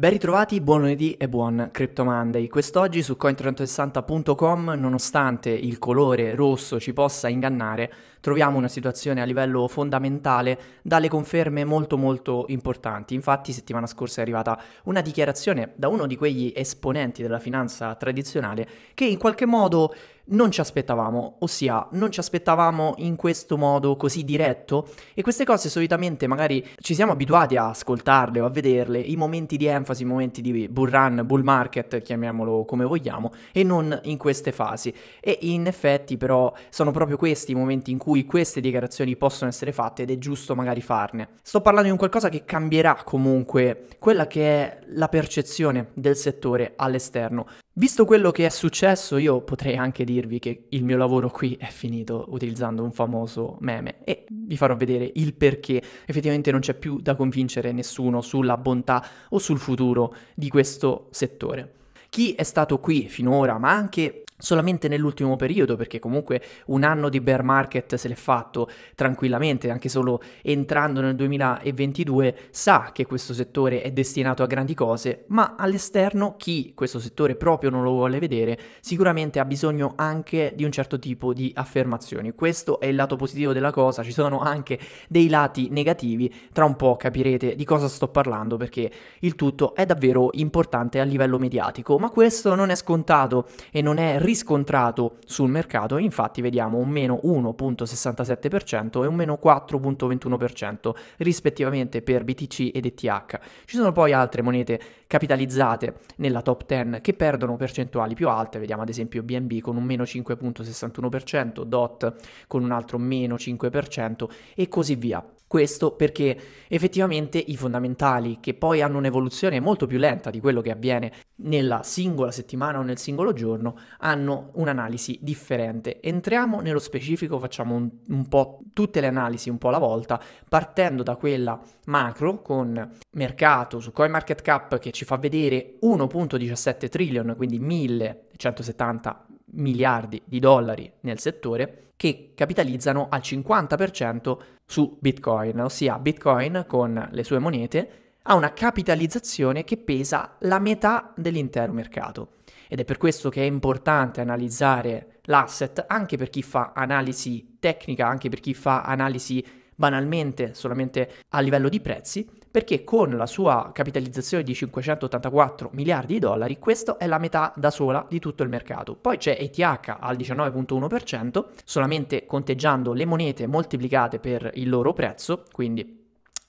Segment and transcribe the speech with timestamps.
[0.00, 2.48] Ben ritrovati, buon lunedì e buon Crypto Monday.
[2.48, 9.68] Quest'oggi su coin360.com, nonostante il colore rosso ci possa ingannare, troviamo una situazione a livello
[9.68, 13.12] fondamentale dalle conferme molto molto importanti.
[13.12, 18.66] Infatti settimana scorsa è arrivata una dichiarazione da uno di quegli esponenti della finanza tradizionale
[18.94, 19.94] che in qualche modo
[20.26, 25.68] non ci aspettavamo, ossia non ci aspettavamo in questo modo così diretto e queste cose
[25.68, 30.06] solitamente magari ci siamo abituati a ascoltarle o a vederle, i momenti di enfasi, i
[30.06, 34.94] momenti di bull run, bull market, chiamiamolo come vogliamo, e non in queste fasi.
[35.20, 39.72] E in effetti però sono proprio questi i momenti in cui queste dichiarazioni possono essere
[39.72, 41.28] fatte ed è giusto magari farne.
[41.42, 46.74] Sto parlando di un qualcosa che cambierà comunque quella che è la percezione del settore
[46.76, 47.46] all'esterno.
[47.72, 51.68] Visto quello che è successo, io potrei anche dirvi che il mio lavoro qui è
[51.68, 57.00] finito utilizzando un famoso meme e vi farò vedere il perché effettivamente non c'è più
[57.00, 61.79] da convincere nessuno sulla bontà o sul futuro di questo settore.
[62.10, 67.20] Chi è stato qui finora, ma anche solamente nell'ultimo periodo, perché comunque un anno di
[67.20, 73.82] bear market se l'è fatto tranquillamente, anche solo entrando nel 2022, sa che questo settore
[73.82, 78.58] è destinato a grandi cose, ma all'esterno chi questo settore proprio non lo vuole vedere,
[78.80, 82.32] sicuramente ha bisogno anche di un certo tipo di affermazioni.
[82.32, 86.76] Questo è il lato positivo della cosa, ci sono anche dei lati negativi, tra un
[86.76, 91.98] po' capirete di cosa sto parlando, perché il tutto è davvero importante a livello mediatico,
[92.00, 97.20] ma questo non è scontato e non è riscontrato sul mercato, infatti vediamo un meno
[97.22, 103.40] 1.67% e un meno 4.21% rispettivamente per BTC ed ETH.
[103.66, 108.82] Ci sono poi altre monete capitalizzate nella top 10 che perdono percentuali più alte, vediamo
[108.82, 112.14] ad esempio BNB con un meno 5.61%, DOT
[112.46, 115.24] con un altro meno 5% e così via.
[115.50, 120.70] Questo perché effettivamente i fondamentali, che poi hanno un'evoluzione molto più lenta di quello che
[120.70, 126.00] avviene nella singola settimana o nel singolo giorno, hanno un'analisi differente.
[126.00, 131.02] Entriamo nello specifico, facciamo un, un po' tutte le analisi un po' alla volta, partendo
[131.02, 139.26] da quella macro con mercato su CoinMarketCap che ci fa vedere 1.17 trillion, quindi 1170
[139.52, 147.24] miliardi di dollari nel settore che capitalizzano al 50% su Bitcoin, ossia Bitcoin con le
[147.24, 147.90] sue monete
[148.22, 152.32] ha una capitalizzazione che pesa la metà dell'intero mercato.
[152.68, 158.06] Ed è per questo che è importante analizzare l'asset anche per chi fa analisi tecnica,
[158.06, 159.44] anche per chi fa analisi
[159.80, 166.18] banalmente solamente a livello di prezzi, perché con la sua capitalizzazione di 584 miliardi di
[166.18, 168.94] dollari, questa è la metà da sola di tutto il mercato.
[168.94, 175.96] Poi c'è ETH al 19.1%, solamente conteggiando le monete moltiplicate per il loro prezzo, quindi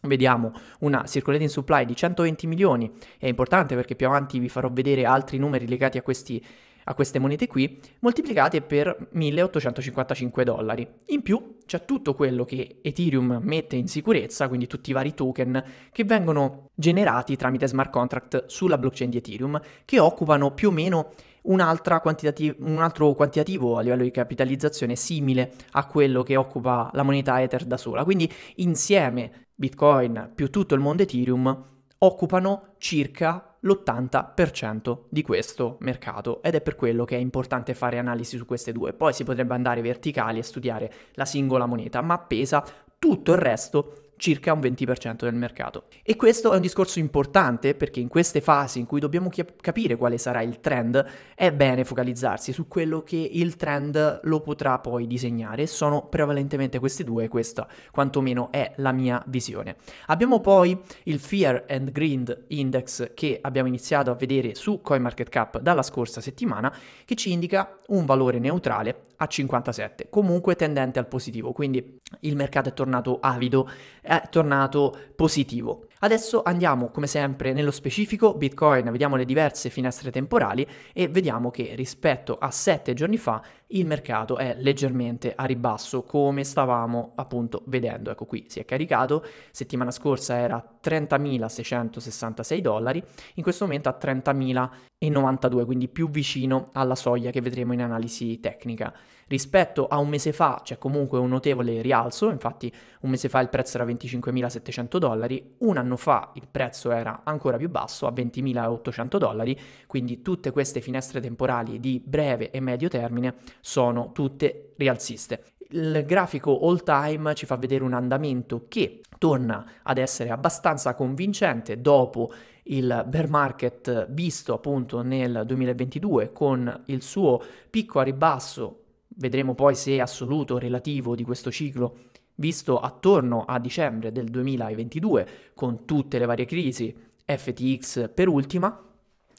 [0.04, 5.06] Vediamo una circolating supply di 120 milioni, è importante perché più avanti vi farò vedere
[5.06, 6.44] altri numeri legati a questi
[6.92, 10.88] a queste monete qui, moltiplicate per 1855 dollari.
[11.08, 15.64] In più c'è tutto quello che Ethereum mette in sicurezza, quindi tutti i vari token
[15.92, 21.12] che vengono generati tramite smart contract sulla blockchain di Ethereum, che occupano più o meno
[21.44, 27.66] un, altro quantitativo a livello di capitalizzazione simile a quello che occupa la moneta Ether
[27.66, 28.04] da sola.
[28.04, 31.70] Quindi insieme Bitcoin più tutto il mondo Ethereum
[32.00, 38.38] occupano circa l'80% di questo mercato ed è per quello che è importante fare analisi
[38.38, 38.94] su queste due.
[38.94, 42.64] Poi si potrebbe andare verticali e studiare la singola moneta, ma pesa
[42.98, 45.86] tutto il resto circa un 20% del mercato.
[46.04, 49.96] E questo è un discorso importante perché in queste fasi in cui dobbiamo chi- capire
[49.96, 55.08] quale sarà il trend, è bene focalizzarsi su quello che il trend lo potrà poi
[55.08, 55.66] disegnare.
[55.66, 59.78] Sono prevalentemente questi due, questa quantomeno è la mia visione.
[60.06, 65.82] Abbiamo poi il Fear and Greed Index che abbiamo iniziato a vedere su CoinMarketCap dalla
[65.82, 66.72] scorsa settimana,
[67.06, 72.70] che ci indica un valore neutrale a 57, comunque tendente al positivo, quindi il mercato
[72.70, 73.70] è tornato avido,
[74.12, 75.86] è tornato positivo.
[76.00, 81.76] Adesso andiamo come sempre nello specifico Bitcoin, vediamo le diverse finestre temporali e vediamo che
[81.76, 88.12] rispetto a 7 giorni fa il mercato è leggermente a ribasso come stavamo appunto vedendo.
[88.12, 93.02] Ecco qui si è caricato, settimana scorsa era 30.666 dollari,
[93.36, 98.94] in questo momento a 30.092, quindi più vicino alla soglia che vedremo in analisi tecnica.
[99.32, 102.70] Rispetto a un mese fa c'è comunque un notevole rialzo, infatti
[103.00, 107.56] un mese fa il prezzo era 25.700 dollari, un anno fa il prezzo era ancora
[107.56, 109.58] più basso, a 20.800 dollari,
[109.88, 115.46] quindi tutte queste finestre temporali di breve e medio termine sono tutte rialziste.
[115.70, 121.80] Il grafico all time ci fa vedere un andamento che torna ad essere abbastanza convincente
[121.80, 122.34] dopo
[122.64, 128.81] il bear market visto appunto nel 2022 con il suo picco a ribasso,
[129.22, 135.28] vedremo poi se assoluto o relativo di questo ciclo, visto attorno a dicembre del 2022
[135.54, 138.86] con tutte le varie crisi, FTX per ultima,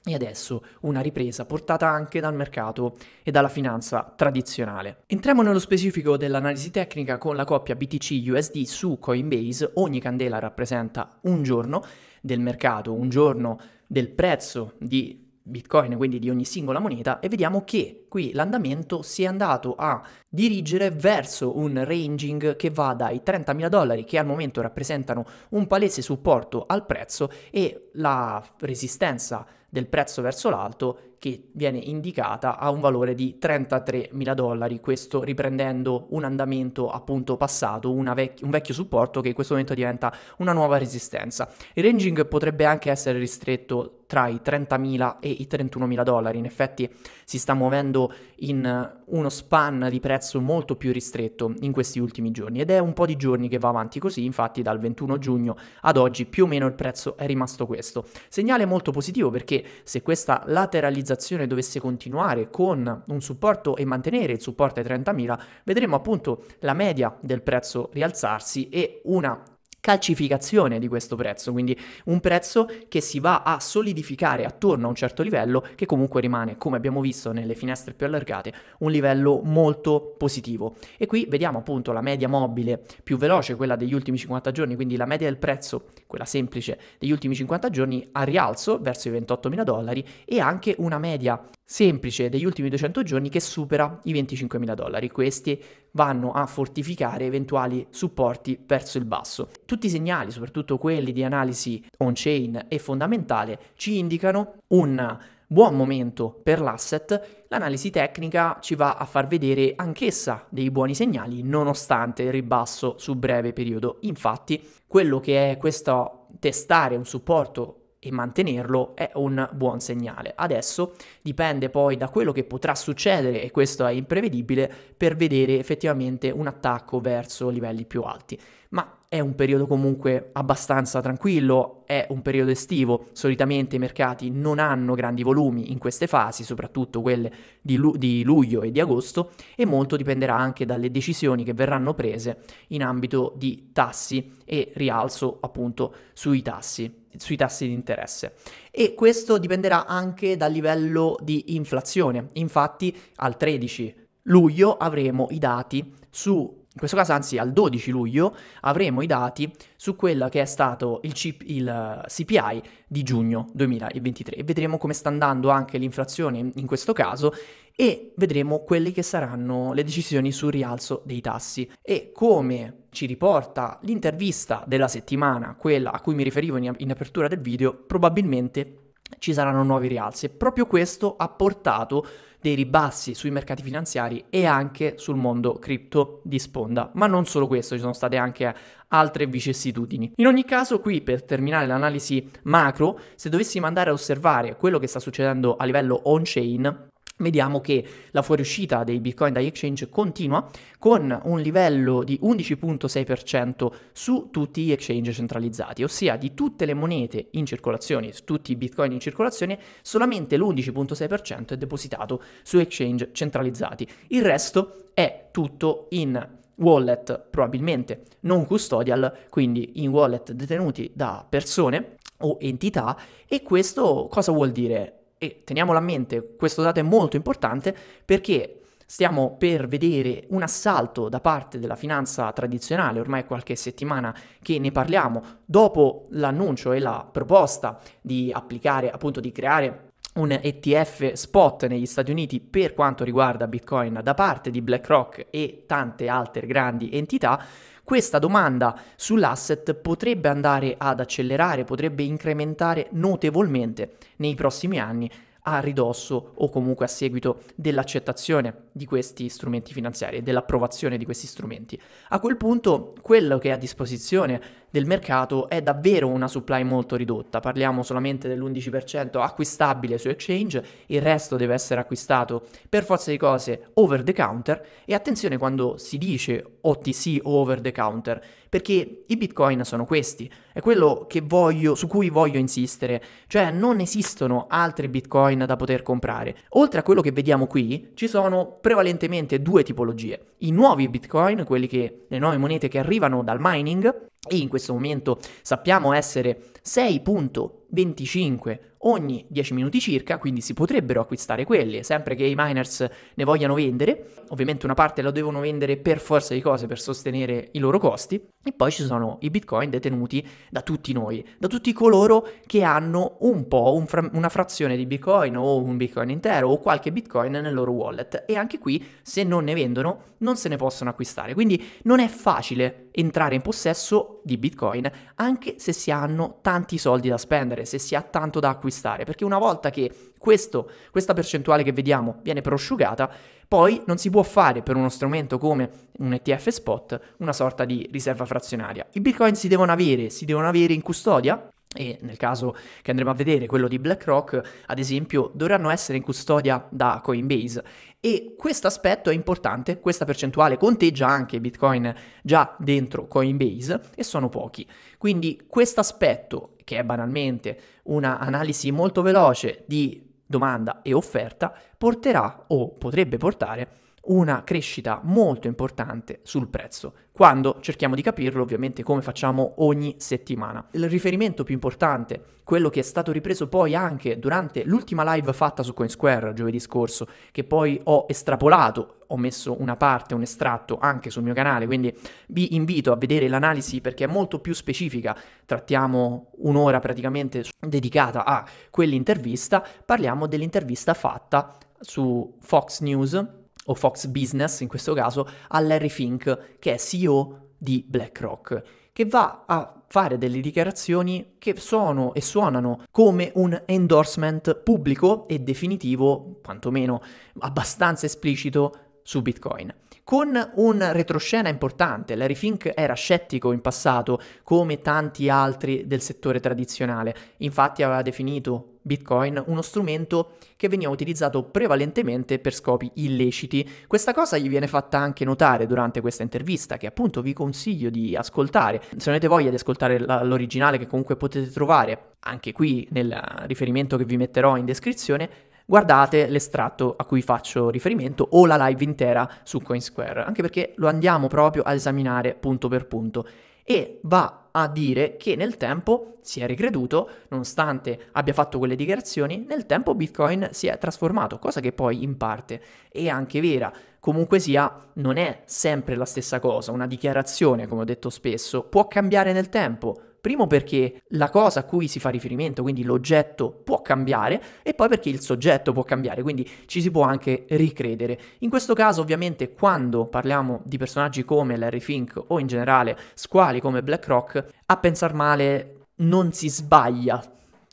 [0.04, 5.02] e adesso una ripresa portata anche dal mercato e dalla finanza tradizionale.
[5.06, 9.72] Entriamo nello specifico dell'analisi tecnica con la coppia BTC-USD su Coinbase.
[9.74, 11.84] Ogni candela rappresenta un giorno
[12.20, 17.64] del mercato, un giorno del prezzo di Bitcoin, quindi di ogni singola moneta, e vediamo
[17.64, 23.68] che qui l'andamento si è andato a dirigere verso un ranging che va dai 30.000
[23.68, 30.22] dollari, che al momento rappresentano un palese supporto al prezzo, e la resistenza del prezzo
[30.22, 36.90] verso l'alto che viene indicata a un valore di 33.000 dollari, questo riprendendo un andamento
[36.90, 41.48] appunto passato, vec- un vecchio supporto che in questo momento diventa una nuova resistenza.
[41.74, 46.90] Il ranging potrebbe anche essere ristretto tra i 30.000 e i 31.000 dollari, in effetti
[47.24, 52.60] si sta muovendo in uno span di prezzo molto più ristretto in questi ultimi giorni
[52.60, 55.96] ed è un po' di giorni che va avanti così, infatti dal 21 giugno ad
[55.96, 58.04] oggi più o meno il prezzo è rimasto questo.
[58.28, 61.10] Segnale molto positivo perché se questa lateralizzazione
[61.46, 67.16] dovesse continuare con un supporto e mantenere il supporto ai 30.000, vedremo appunto la media
[67.20, 69.42] del prezzo rialzarsi e una
[69.82, 74.94] calcificazione di questo prezzo, quindi un prezzo che si va a solidificare attorno a un
[74.94, 80.14] certo livello che comunque rimane, come abbiamo visto nelle finestre più allargate, un livello molto
[80.16, 80.76] positivo.
[80.96, 84.96] E qui vediamo appunto la media mobile più veloce, quella degli ultimi 50 giorni, quindi
[84.96, 89.62] la media del prezzo, quella semplice degli ultimi 50 giorni a rialzo verso i 28.000
[89.64, 95.10] dollari e anche una media semplice degli ultimi 200 giorni che supera i 25.000 dollari.
[95.10, 95.62] Questi
[95.92, 99.48] vanno a fortificare eventuali supporti verso il basso.
[99.64, 105.18] Tutti i segnali, soprattutto quelli di analisi on-chain e fondamentale, ci indicano un
[105.52, 111.42] buon momento per l'asset, l'analisi tecnica ci va a far vedere anch'essa dei buoni segnali
[111.42, 113.98] nonostante il ribasso su breve periodo.
[114.00, 120.32] Infatti, quello che è questo testare un supporto e mantenerlo è un buon segnale.
[120.34, 126.28] Adesso dipende poi da quello che potrà succedere, e questo è imprevedibile, per vedere effettivamente
[126.30, 128.36] un attacco verso livelli più alti.
[128.70, 134.58] Ma è un periodo comunque abbastanza tranquillo, è un periodo estivo, solitamente i mercati non
[134.58, 139.30] hanno grandi volumi in queste fasi, soprattutto quelle di, lu- di luglio e di agosto,
[139.54, 145.38] e molto dipenderà anche dalle decisioni che verranno prese in ambito di tassi e rialzo
[145.40, 148.34] appunto sui tassi sui tassi di interesse.
[148.70, 152.28] E questo dipenderà anche dal livello di inflazione.
[152.34, 153.94] Infatti al 13
[154.24, 159.52] luglio avremo i dati su in questo caso anzi al 12 luglio avremo i dati
[159.76, 164.94] su quello che è stato il, CIP, il CPI di giugno 2023 e vedremo come
[164.94, 167.34] sta andando anche l'inflazione in questo caso
[167.74, 173.78] e vedremo quelle che saranno le decisioni sul rialzo dei tassi e come ci riporta
[173.82, 178.76] l'intervista della settimana, quella a cui mi riferivo in, in apertura del video, probabilmente
[179.18, 182.06] ci saranno nuovi rialzi proprio questo ha portato
[182.42, 186.90] dei ribassi sui mercati finanziari e anche sul mondo cripto di sponda.
[186.94, 188.52] Ma non solo questo, ci sono state anche
[188.88, 190.12] altre vicissitudini.
[190.16, 194.88] In ogni caso, qui per terminare l'analisi macro, se dovessimo andare a osservare quello che
[194.88, 201.18] sta succedendo a livello on-chain, vediamo che la fuoriuscita dei bitcoin dagli exchange continua con
[201.24, 207.46] un livello di 11.6% su tutti gli exchange centralizzati, ossia di tutte le monete in
[207.46, 213.86] circolazione, tutti i bitcoin in circolazione, solamente l'11.6% è depositato su exchange centralizzati.
[214.08, 221.96] Il resto è tutto in wallet probabilmente non custodial, quindi in wallet detenuti da persone
[222.18, 225.01] o entità e questo cosa vuol dire?
[225.22, 227.72] E teniamolo a mente, questo dato è molto importante
[228.04, 234.12] perché stiamo per vedere un assalto da parte della finanza tradizionale, ormai qualche settimana
[234.42, 241.12] che ne parliamo, dopo l'annuncio e la proposta di applicare, appunto di creare un ETF
[241.12, 246.48] spot negli Stati Uniti per quanto riguarda Bitcoin da parte di BlackRock e tante altre
[246.48, 247.40] grandi entità,
[247.84, 255.10] questa domanda sull'asset potrebbe andare ad accelerare, potrebbe incrementare notevolmente nei prossimi anni
[255.44, 261.26] a ridosso o comunque a seguito dell'accettazione di questi strumenti finanziari e dell'approvazione di questi
[261.26, 261.80] strumenti.
[262.10, 264.40] A quel punto quello che è a disposizione
[264.72, 271.02] del mercato è davvero una supply molto ridotta, parliamo solamente dell'11% acquistabile su exchange, il
[271.02, 274.66] resto deve essere acquistato per forza di cose over the counter.
[274.86, 280.60] E attenzione quando si dice OTC over the counter, perché i bitcoin sono questi, è
[280.60, 286.34] quello voglio, su cui voglio insistere, cioè non esistono altri bitcoin da poter comprare.
[286.50, 291.66] Oltre a quello che vediamo qui, ci sono prevalentemente due tipologie, i nuovi bitcoin, quelli
[291.66, 298.58] che, le nuove monete che arrivano dal mining, e in questo momento sappiamo essere 6.25
[298.84, 303.54] ogni 10 minuti circa, quindi si potrebbero acquistare quelli, sempre che i miners ne vogliano
[303.54, 304.24] vendere.
[304.28, 308.20] Ovviamente una parte la devono vendere per forza di cose per sostenere i loro costi.
[308.44, 313.18] E poi ci sono i bitcoin detenuti da tutti noi, da tutti coloro che hanno
[313.20, 317.32] un po' un fra- una frazione di bitcoin o un bitcoin intero o qualche bitcoin
[317.32, 318.24] nel loro wallet.
[318.26, 321.34] E anche qui, se non ne vendono, non se ne possono acquistare.
[321.34, 327.08] Quindi non è facile entrare in possesso di bitcoin anche se si hanno tanti soldi
[327.08, 331.62] da spendere, se si ha tanto da acquistare, perché una volta che questo, questa percentuale
[331.62, 333.10] che vediamo viene prosciugata,
[333.48, 337.88] poi non si può fare per uno strumento come un ETF spot una sorta di
[337.92, 338.86] riserva frazionaria.
[338.92, 343.10] I bitcoin si devono avere, si devono avere in custodia e nel caso che andremo
[343.10, 347.64] a vedere quello di BlackRock, ad esempio, dovranno essere in custodia da Coinbase
[348.04, 354.28] e questo aspetto è importante, questa percentuale conteggia anche Bitcoin già dentro Coinbase e sono
[354.28, 354.68] pochi.
[354.98, 362.70] Quindi questo aspetto, che è banalmente un'analisi molto veloce di domanda e offerta, porterà o
[362.70, 363.68] potrebbe portare
[364.04, 370.66] una crescita molto importante sul prezzo, quando cerchiamo di capirlo ovviamente come facciamo ogni settimana.
[370.72, 375.62] Il riferimento più importante, quello che è stato ripreso poi anche durante l'ultima live fatta
[375.62, 381.10] su CoinSquare giovedì scorso, che poi ho estrapolato, ho messo una parte, un estratto anche
[381.10, 381.96] sul mio canale, quindi
[382.28, 385.16] vi invito a vedere l'analisi perché è molto più specifica,
[385.46, 394.60] trattiamo un'ora praticamente dedicata a quell'intervista, parliamo dell'intervista fatta su Fox News o Fox Business
[394.60, 400.18] in questo caso, a Larry Fink, che è CEO di BlackRock, che va a fare
[400.18, 407.00] delle dichiarazioni che sono e suonano come un endorsement pubblico e definitivo, quantomeno
[407.38, 409.74] abbastanza esplicito, su Bitcoin.
[410.04, 416.40] Con un retroscena importante, Larry Fink era scettico in passato come tanti altri del settore
[416.40, 423.68] tradizionale, infatti aveva definito Bitcoin uno strumento che veniva utilizzato prevalentemente per scopi illeciti.
[423.86, 428.14] Questa cosa gli viene fatta anche notare durante questa intervista, che appunto vi consiglio di
[428.16, 428.82] ascoltare.
[428.96, 433.96] Se avete voglia di ascoltare la, l'originale, che comunque potete trovare anche qui nel riferimento
[433.96, 435.28] che vi metterò in descrizione,
[435.64, 440.88] guardate l'estratto a cui faccio riferimento o la live intera su Coinsquare, anche perché lo
[440.88, 443.26] andiamo proprio ad esaminare punto per punto
[443.64, 449.44] e va a dire che nel tempo si è ricreduto, nonostante abbia fatto quelle dichiarazioni,
[449.46, 453.72] nel tempo Bitcoin si è trasformato, cosa che poi in parte è anche vera.
[453.98, 458.88] Comunque sia, non è sempre la stessa cosa, una dichiarazione, come ho detto spesso, può
[458.88, 463.82] cambiare nel tempo, Primo perché la cosa a cui si fa riferimento, quindi l'oggetto, può
[463.82, 468.16] cambiare e poi perché il soggetto può cambiare, quindi ci si può anche ricredere.
[468.38, 473.60] In questo caso ovviamente quando parliamo di personaggi come Larry Fink o in generale squali
[473.60, 477.20] come BlackRock, a pensar male non si sbaglia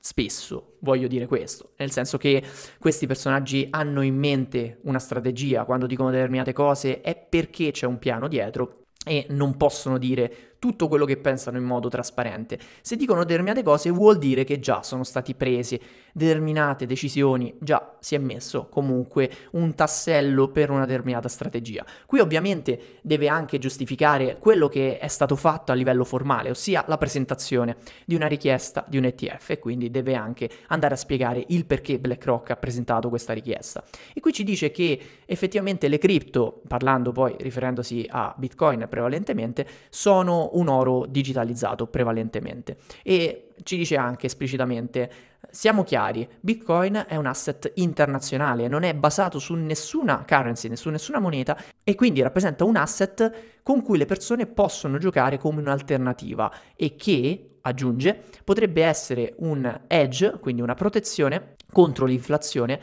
[0.01, 2.41] spesso, voglio dire questo, nel senso che
[2.79, 7.99] questi personaggi hanno in mente una strategia, quando dicono determinate cose è perché c'è un
[7.99, 12.59] piano dietro e non possono dire tutto quello che pensano in modo trasparente.
[12.81, 15.79] Se dicono determinate cose vuol dire che già sono stati presi
[16.19, 21.85] determinate decisioni, già si è messo comunque un tassello per una determinata strategia.
[22.05, 26.97] Qui ovviamente deve anche giustificare quello che è stato fatto a livello formale, ossia la
[26.97, 31.65] presentazione di una richiesta di un ETF e quindi deve anche andare a spiegare il
[31.65, 33.83] perché BlackRock ha presentato questa richiesta.
[34.13, 40.49] E qui ci dice che effettivamente le cripto, parlando poi riferendosi a Bitcoin prevalentemente, sono
[40.53, 42.77] un oro digitalizzato prevalentemente.
[43.03, 45.11] E ci dice anche esplicitamente,
[45.51, 51.19] siamo chiari, Bitcoin è un asset internazionale, non è basato su nessuna currency, su nessuna
[51.19, 53.31] moneta e quindi rappresenta un asset
[53.63, 60.37] con cui le persone possono giocare come un'alternativa e che, aggiunge, potrebbe essere un edge,
[60.39, 62.79] quindi una protezione contro l'inflazione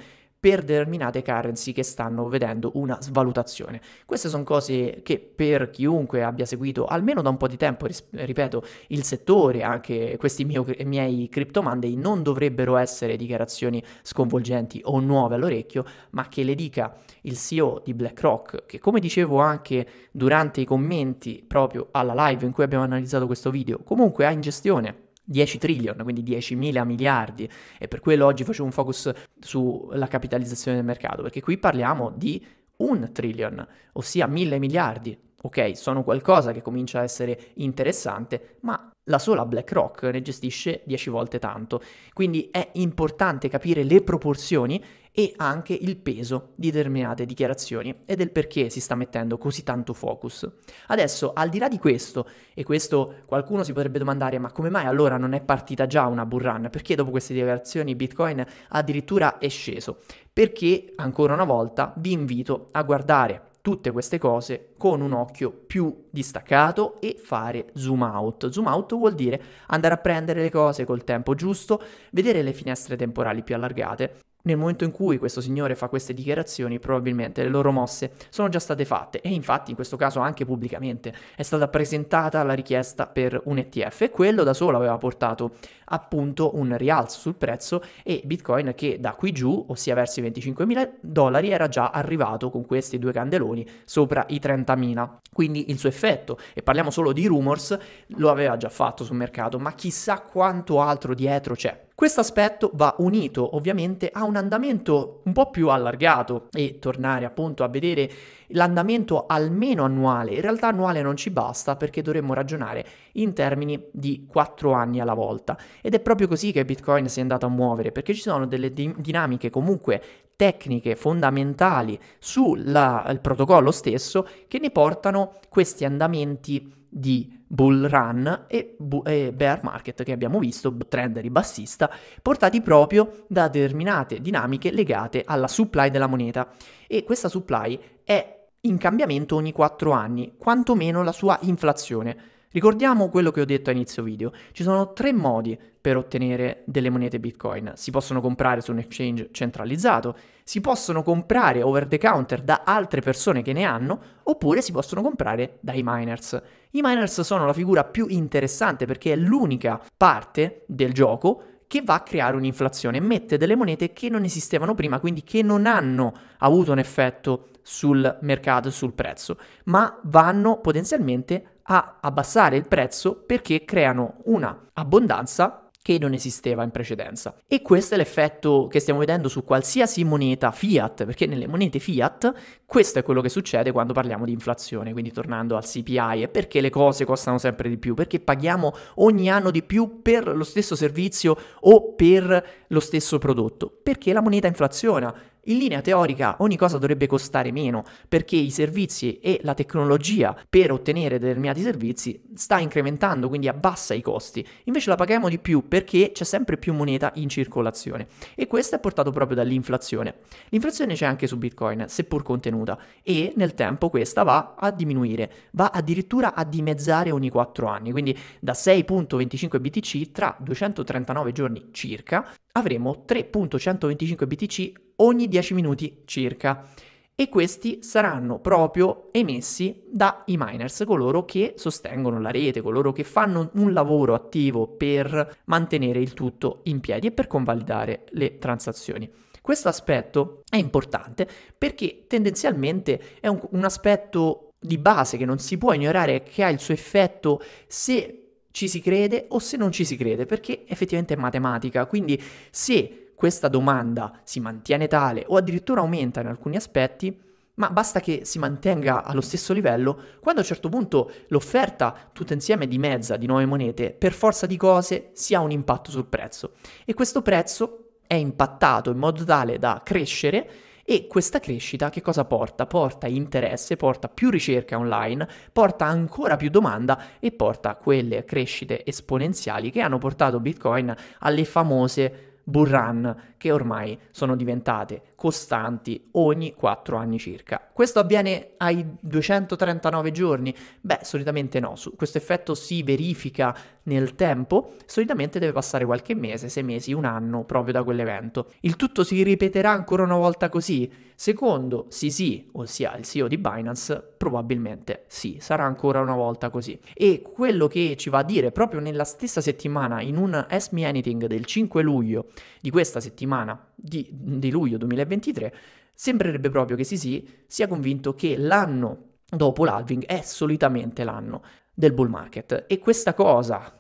[0.47, 3.81] per determinate currency che stanno vedendo una svalutazione.
[4.07, 8.63] Queste sono cose che per chiunque abbia seguito almeno da un po' di tempo, ripeto,
[8.91, 15.35] il settore, anche questi miei, miei Crypto Monday non dovrebbero essere dichiarazioni sconvolgenti o nuove
[15.35, 20.65] all'orecchio, ma che le dica il CEO di BlackRock, che come dicevo anche durante i
[20.65, 25.59] commenti proprio alla live in cui abbiamo analizzato questo video, comunque ha in gestione 10
[25.59, 31.23] trillion, quindi 10.000 miliardi, e per quello oggi facevo un focus sulla capitalizzazione del mercato,
[31.23, 32.45] perché qui parliamo di
[32.79, 35.19] un trillion, ossia mille miliardi.
[35.47, 41.09] Ok, sono qualcosa che comincia a essere interessante, ma la sola BlackRock ne gestisce 10
[41.09, 41.81] volte tanto.
[42.13, 48.33] Quindi è importante capire le proporzioni e anche il peso di determinate dichiarazioni e del
[48.33, 50.51] perché si sta mettendo così tanto focus.
[50.89, 54.87] Adesso, al di là di questo, e questo qualcuno si potrebbe domandare, ma come mai
[54.87, 56.71] allora non è partita già una bull?
[56.71, 60.01] Perché dopo queste dichiarazioni Bitcoin addirittura è sceso?
[60.33, 66.05] Perché, ancora una volta, vi invito a guardare tutte queste cose con un occhio più
[66.09, 68.49] distaccato e fare zoom out.
[68.49, 71.83] Zoom out vuol dire andare a prendere le cose col tempo giusto,
[72.13, 76.79] vedere le finestre temporali più allargate nel momento in cui questo signore fa queste dichiarazioni,
[76.79, 81.13] probabilmente le loro mosse sono già state fatte e infatti in questo caso anche pubblicamente
[81.35, 85.57] è stata presentata la richiesta per un ETF e quello da solo aveva portato
[85.87, 90.67] appunto un rialzo sul prezzo e Bitcoin che da qui giù, ossia verso i 25
[90.67, 95.09] mila dollari, era già arrivato con questi due candeloni sopra i 30.000.
[95.33, 97.77] Quindi il suo effetto, e parliamo solo di rumors,
[98.09, 101.85] lo aveva già fatto sul mercato, ma chissà quanto altro dietro c'è.
[101.97, 107.65] Questo aspetto va unito ovviamente a un andamento un po' più allargato e tornare appunto
[107.65, 108.11] a vedere
[108.49, 110.35] l'andamento almeno annuale.
[110.35, 115.15] In realtà annuale non ci basta perché dovremmo ragionare in termini di 4 anni alla
[115.15, 118.47] volta ed è proprio così che Bitcoin si è andato a muovere perché ci sono
[118.47, 120.03] delle di- dinamiche comunque
[120.37, 129.03] tecniche fondamentali sul protocollo stesso che ne portano questi andamenti di bull run e, bu-
[129.07, 131.91] e, bear market che abbiamo visto, trend ribassista,
[132.23, 136.49] portati proprio da determinate dinamiche legate alla supply della moneta.
[136.87, 138.36] E questa supply è
[138.67, 142.17] in cambiamento ogni 4 anni, quantomeno la sua inflazione.
[142.51, 146.89] Ricordiamo quello che ho detto a inizio video, ci sono tre modi per ottenere delle
[146.89, 147.73] monete Bitcoin.
[147.75, 153.03] Si possono comprare su un exchange centralizzato, si possono comprare over the counter da altre
[153.03, 156.41] persone che ne hanno, oppure si possono comprare dai miners.
[156.71, 161.95] I miners sono la figura più interessante perché è l'unica parte del gioco che va
[161.95, 166.73] a creare un'inflazione, mette delle monete che non esistevano prima, quindi che non hanno avuto
[166.73, 174.19] un effetto sul mercato, sul prezzo, ma vanno potenzialmente a abbassare il prezzo perché creano
[174.27, 177.37] una abbondanza che non esisteva in precedenza.
[177.47, 182.33] E questo è l'effetto che stiamo vedendo su qualsiasi moneta fiat, perché nelle monete fiat
[182.67, 186.61] questo è quello che succede quando parliamo di inflazione, quindi tornando al CPI, e perché
[186.61, 190.75] le cose costano sempre di più, perché paghiamo ogni anno di più per lo stesso
[190.75, 195.15] servizio o per lo stesso prodotto, perché la moneta inflaziona
[195.47, 200.73] in linea teorica ogni cosa dovrebbe costare meno perché i servizi e la tecnologia per
[200.73, 204.47] ottenere determinati servizi sta incrementando, quindi abbassa i costi.
[204.65, 208.81] Invece la paghiamo di più perché c'è sempre più moneta in circolazione e questo è
[208.81, 210.17] portato proprio dall'inflazione.
[210.51, 215.71] L'inflazione c'è anche su Bitcoin, seppur contenuta, e nel tempo questa va a diminuire, va
[215.73, 222.27] addirittura a dimezzare ogni 4 anni, quindi da 6.25 BTC tra 239 giorni circa
[222.57, 226.69] avremo 3.125 BTC ogni 10 minuti circa
[227.15, 233.51] e questi saranno proprio emessi dai miners, coloro che sostengono la rete, coloro che fanno
[233.55, 239.11] un lavoro attivo per mantenere il tutto in piedi e per convalidare le transazioni.
[239.41, 245.57] Questo aspetto è importante perché tendenzialmente è un, un aspetto di base che non si
[245.57, 248.26] può ignorare, che ha il suo effetto se
[248.57, 251.85] ci si crede o se non ci si crede, perché effettivamente è matematica.
[251.85, 252.19] Quindi
[252.51, 257.21] se questa domanda si mantiene tale o addirittura aumenta in alcuni aspetti,
[257.57, 262.33] ma basta che si mantenga allo stesso livello, quando a un certo punto l'offerta tutta
[262.33, 266.53] insieme dimezza di nuove monete, per forza di cose si ha un impatto sul prezzo.
[266.87, 270.51] E questo prezzo è impattato in modo tale da crescere
[270.89, 272.65] e questa crescita che cosa porta?
[272.65, 279.73] Porta interesse, porta più ricerca online, porta ancora più domanda e porta quelle crescite esponenziali
[279.73, 286.97] che hanno portato Bitcoin alle famose bull run che ormai sono diventate costanti ogni 4
[286.97, 287.61] anni circa.
[287.73, 290.55] Questo avviene ai 239 giorni?
[290.81, 293.55] Beh, solitamente no, questo effetto si verifica
[293.85, 298.53] nel tempo, solitamente deve passare qualche mese, 6 mesi, un anno proprio da quell'evento.
[298.61, 300.91] Il tutto si ripeterà ancora una volta così?
[301.19, 306.79] Secondo Sisi, ossia il CEO di Binance, probabilmente sì, sarà ancora una volta così.
[306.93, 310.85] E quello che ci va a dire proprio nella stessa settimana, in un Ask Me
[310.85, 312.27] Anything del 5 luglio
[312.61, 315.55] di questa settimana di, di luglio 2023,
[315.95, 322.11] sembrerebbe proprio che Sisi sia convinto che l'anno dopo l'halving è solitamente l'anno del bull
[322.11, 323.75] market e questa cosa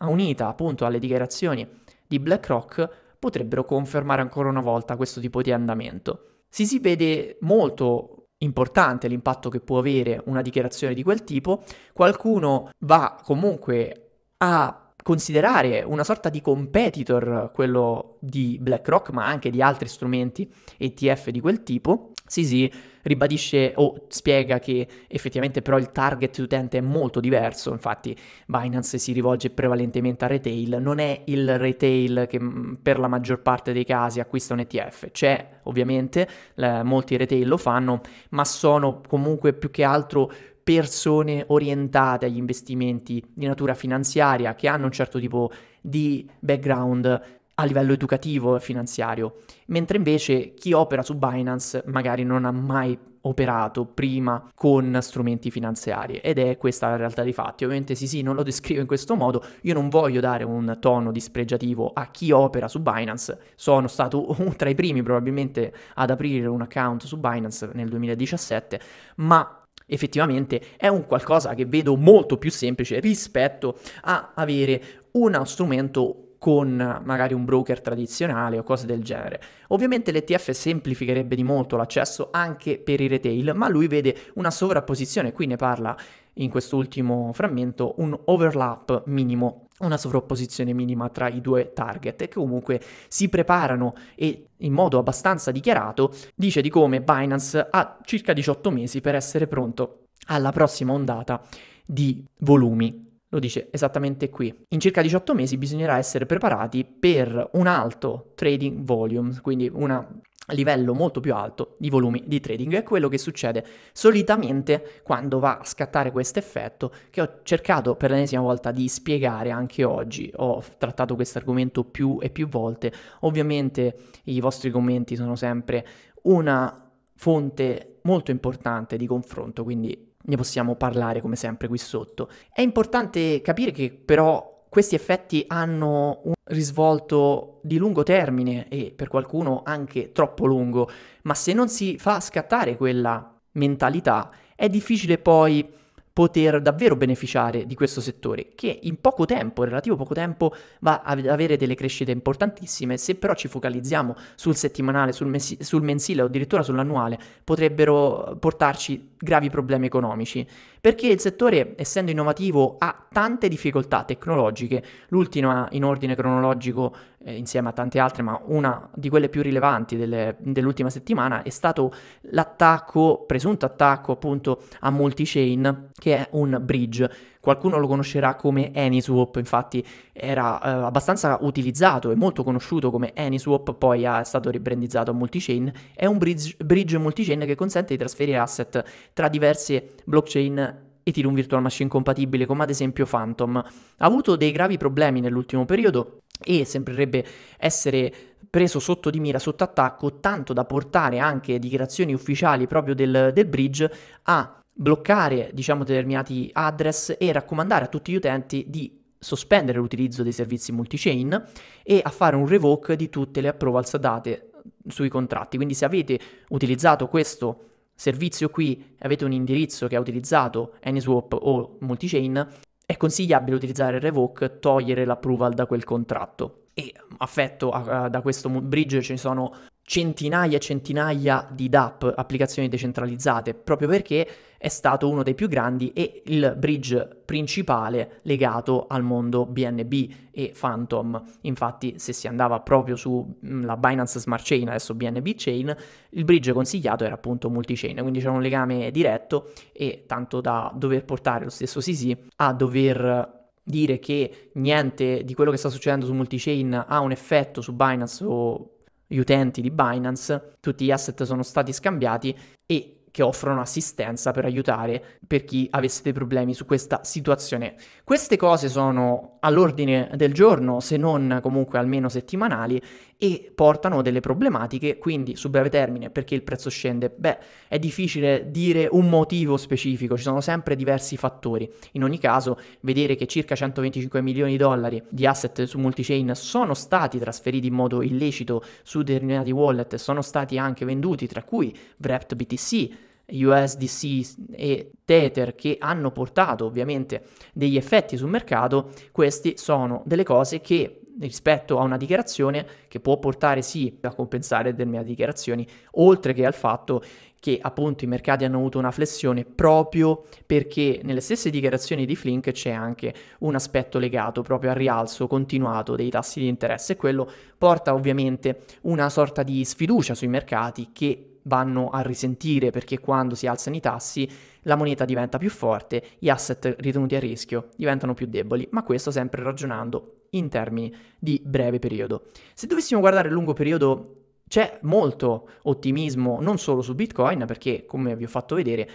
[0.00, 1.66] unita appunto alle dichiarazioni
[2.04, 6.24] di BlackRock potrebbero confermare ancora una volta questo tipo di andamento.
[6.50, 12.70] Si si vede molto importante l'impatto che può avere una dichiarazione di quel tipo, qualcuno
[12.80, 19.88] va comunque a considerare una sorta di competitor quello di BlackRock, ma anche di altri
[19.88, 22.12] strumenti ETF di quel tipo.
[22.26, 28.16] Sì, sì, ribadisce o spiega che effettivamente però il target utente è molto diverso, infatti
[28.46, 33.40] Binance si rivolge prevalentemente a retail, non è il retail che mm, per la maggior
[33.40, 39.00] parte dei casi acquista un ETF, c'è ovviamente, eh, molti retail lo fanno, ma sono
[39.06, 40.30] comunque più che altro
[40.62, 47.64] persone orientate agli investimenti di natura finanziaria che hanno un certo tipo di background a
[47.64, 53.84] livello educativo e finanziario, mentre invece chi opera su Binance magari non ha mai operato
[53.84, 56.16] prima con strumenti finanziari.
[56.16, 57.64] Ed è questa la realtà dei fatti.
[57.64, 61.12] Ovviamente sì sì, non lo descrivo in questo modo, io non voglio dare un tono
[61.12, 66.62] dispregiativo a chi opera su Binance, sono stato tra i primi probabilmente ad aprire un
[66.62, 68.80] account su Binance nel 2017,
[69.16, 76.29] ma effettivamente è un qualcosa che vedo molto più semplice rispetto a avere uno strumento
[76.40, 79.40] con magari un broker tradizionale o cose del genere.
[79.68, 85.32] Ovviamente l'ETF semplificherebbe di molto l'accesso anche per i retail, ma lui vede una sovrapposizione,
[85.32, 85.94] qui ne parla
[86.34, 92.82] in quest'ultimo frammento, un overlap minimo una sovrapposizione minima tra i due target che comunque
[93.08, 99.00] si preparano e in modo abbastanza dichiarato dice di come Binance ha circa 18 mesi
[99.00, 101.40] per essere pronto alla prossima ondata
[101.86, 104.54] di volumi lo dice esattamente qui.
[104.68, 110.94] In circa 18 mesi bisognerà essere preparati per un alto trading volume, quindi un livello
[110.94, 112.74] molto più alto di volumi di trading.
[112.74, 118.10] È quello che succede solitamente quando va a scattare questo effetto che ho cercato per
[118.10, 120.30] l'ennesima volta di spiegare anche oggi.
[120.36, 122.92] Ho trattato questo argomento più e più volte.
[123.20, 125.86] Ovviamente i vostri commenti sono sempre
[126.22, 132.28] una fonte molto importante di confronto, quindi ne possiamo parlare come sempre qui sotto.
[132.52, 139.08] È importante capire che però questi effetti hanno un risvolto di lungo termine e per
[139.08, 140.88] qualcuno anche troppo lungo,
[141.22, 145.68] ma se non si fa scattare quella mentalità è difficile poi
[146.12, 151.26] poter davvero beneficiare di questo settore che in poco tempo, relativo poco tempo, va ad
[151.26, 152.96] avere delle crescite importantissime.
[152.96, 159.10] Se però ci focalizziamo sul settimanale, sul, mesi- sul mensile o addirittura sull'annuale, potrebbero portarci
[159.16, 160.46] gravi problemi economici.
[160.80, 164.82] Perché il settore, essendo innovativo, ha tante difficoltà tecnologiche.
[165.08, 169.96] L'ultima in ordine cronologico, eh, insieme a tante altre, ma una di quelle più rilevanti
[169.96, 177.10] delle, dell'ultima settimana, è stato l'attacco, presunto attacco appunto a multi-chain, che è un bridge.
[177.40, 183.74] Qualcuno lo conoscerà come AnySwap, infatti era eh, abbastanza utilizzato e molto conosciuto come AnySwap,
[183.74, 185.72] poi è stato ribrandizzato a multi-chain.
[185.94, 191.62] È un bridge, bridge multi-chain che consente di trasferire asset tra diverse blockchain Ethereum Virtual
[191.62, 193.56] Machine compatibile come ad esempio Phantom.
[193.56, 197.24] Ha avuto dei gravi problemi nell'ultimo periodo e sembrerebbe
[197.58, 198.12] essere
[198.48, 203.46] preso sotto di mira, sotto attacco, tanto da portare anche dichiarazioni ufficiali proprio del, del
[203.46, 203.90] bridge
[204.24, 210.32] a bloccare diciamo determinati address e raccomandare a tutti gli utenti di sospendere l'utilizzo dei
[210.32, 211.44] servizi multi-chain
[211.82, 214.50] e a fare un revoke di tutte le approvals date
[214.88, 215.56] sui contratti.
[215.56, 221.76] Quindi se avete utilizzato questo servizio qui avete un indirizzo che ha utilizzato AnySwap o
[221.80, 222.48] multichain,
[222.90, 226.70] è consigliabile utilizzare Revoke, togliere l'approval da quel contratto.
[226.74, 229.54] E affetto a, a, da questo bridge ne sono
[229.90, 235.92] centinaia e centinaia di DApp, applicazioni decentralizzate, proprio perché è stato uno dei più grandi
[235.92, 241.20] e il bridge principale legato al mondo BNB e Phantom.
[241.40, 245.76] Infatti, se si andava proprio sulla mm, Binance Smart Chain, adesso BNB Chain,
[246.10, 251.04] il bridge consigliato era appunto multi-chain, quindi c'era un legame diretto e tanto da dover
[251.04, 256.14] portare lo stesso CC a dover dire che niente di quello che sta succedendo su
[256.14, 258.69] multichain ha un effetto su Binance o
[259.12, 262.32] gli utenti di Binance, tutti gli asset sono stati scambiati
[262.64, 267.74] e che offrono assistenza per aiutare per chi avesse dei problemi su questa situazione.
[268.04, 272.80] Queste cose sono all'ordine del giorno, se non comunque almeno settimanali,
[273.22, 277.12] e portano delle problematiche, quindi su breve termine perché il prezzo scende?
[277.14, 277.36] Beh,
[277.68, 281.70] è difficile dire un motivo specifico, ci sono sempre diversi fattori.
[281.92, 286.72] In ogni caso, vedere che circa 125 milioni di dollari di asset su multichain sono
[286.72, 292.34] stati trasferiti in modo illecito su determinati wallet, sono stati anche venduti, tra cui Wrapped
[292.34, 292.90] BTC,
[293.30, 300.60] USDC e Tether che hanno portato ovviamente degli effetti sul mercato, queste sono delle cose
[300.60, 306.46] che rispetto a una dichiarazione che può portare sì a compensare determinate dichiarazioni, oltre che
[306.46, 307.02] al fatto
[307.40, 312.50] che appunto i mercati hanno avuto una flessione proprio perché nelle stesse dichiarazioni di Flink
[312.52, 316.92] c'è anche un aspetto legato proprio al rialzo continuato dei tassi di interesse.
[316.92, 322.98] E quello porta ovviamente una sorta di sfiducia sui mercati che vanno a risentire perché
[322.98, 324.28] quando si alzano i tassi
[324.62, 329.10] la moneta diventa più forte, gli asset ritenuti a rischio diventano più deboli, ma questo
[329.10, 332.26] sempre ragionando in termini di breve periodo.
[332.54, 334.16] Se dovessimo guardare il lungo periodo
[334.48, 338.88] c'è molto ottimismo non solo su Bitcoin perché come vi ho fatto vedere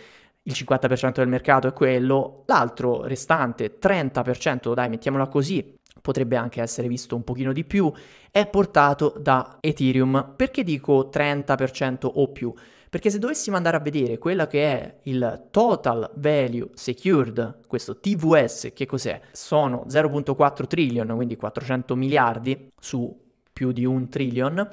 [0.48, 5.76] il 50% del mercato è quello, l'altro restante 30%, dai mettiamola così,
[6.06, 7.92] potrebbe anche essere visto un pochino di più,
[8.30, 10.34] è portato da Ethereum.
[10.36, 12.54] Perché dico 30% o più?
[12.88, 18.72] Perché se dovessimo andare a vedere quello che è il Total Value Secured, questo TVS,
[18.76, 19.20] che cos'è?
[19.32, 23.20] Sono 0.4 trillion, quindi 400 miliardi su
[23.52, 24.70] più di un trillion,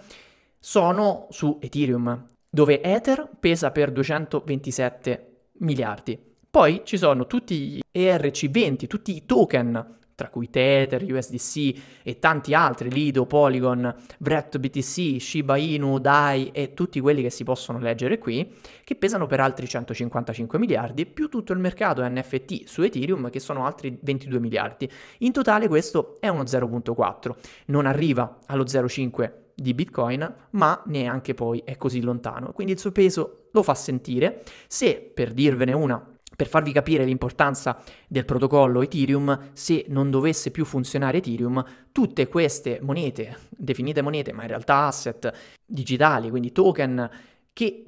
[0.59, 6.21] sono su Ethereum, dove Ether pesa per 227 miliardi.
[6.51, 12.54] Poi ci sono tutti gli ERC20, tutti i token tra cui Tether, USDC e tanti
[12.54, 18.18] altri, Lido, Polygon, Wrapped BTC, Shiba Inu, DAI e tutti quelli che si possono leggere
[18.18, 18.54] qui,
[18.85, 23.66] che pesano per altri 155 miliardi, più tutto il mercato NFT su Ethereum che sono
[23.66, 24.88] altri 22 miliardi.
[25.18, 27.35] In totale questo è uno 0.4,
[27.66, 32.52] non arriva allo 0.5 di Bitcoin, ma neanche poi è così lontano.
[32.52, 34.42] Quindi il suo peso lo fa sentire.
[34.68, 40.64] Se, per dirvene una, per farvi capire l'importanza del protocollo Ethereum, se non dovesse più
[40.64, 45.33] funzionare Ethereum, tutte queste monete, definite monete, ma in realtà asset
[45.64, 47.11] digitali, quindi token,
[47.53, 47.85] che